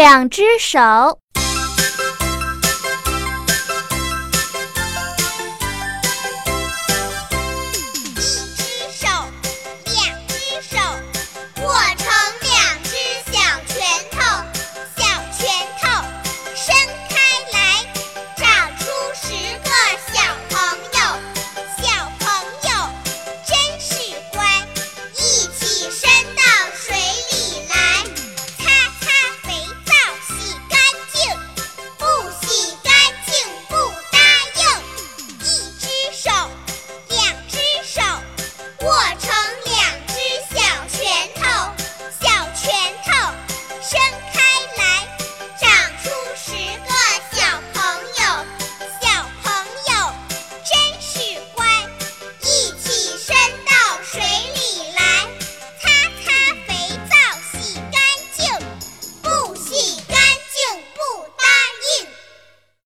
[0.00, 0.80] 两只手。